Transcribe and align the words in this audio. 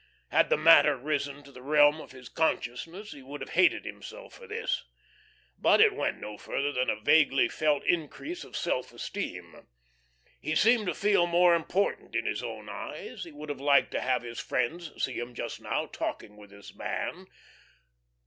Had 0.29 0.49
the 0.49 0.57
matter 0.57 0.97
risen 0.97 1.43
to 1.43 1.51
the 1.51 1.61
realm 1.61 2.01
of 2.01 2.11
his 2.11 2.27
consciousness, 2.27 3.11
he 3.11 3.21
would 3.21 3.39
have 3.39 3.51
hated 3.51 3.85
himself 3.85 4.33
for 4.33 4.47
this. 4.47 4.83
But 5.59 5.79
it 5.79 5.93
went 5.93 6.17
no 6.17 6.39
further 6.39 6.71
than 6.71 6.89
a 6.89 6.99
vaguely 6.99 7.47
felt 7.47 7.85
increase 7.85 8.43
of 8.43 8.57
self 8.57 8.91
esteem. 8.91 9.67
He 10.39 10.55
seemed 10.55 10.87
to 10.87 10.95
feel 10.95 11.27
more 11.27 11.53
important 11.53 12.15
in 12.15 12.25
his 12.25 12.41
own 12.41 12.67
eyes; 12.67 13.25
he 13.25 13.31
would 13.31 13.49
have 13.49 13.61
liked 13.61 13.91
to 13.91 14.01
have 14.01 14.23
his 14.23 14.39
friends 14.39 14.91
see 15.03 15.19
him 15.19 15.35
just 15.35 15.61
now 15.61 15.85
talking 15.85 16.35
with 16.35 16.49
this 16.49 16.73
man. 16.73 17.27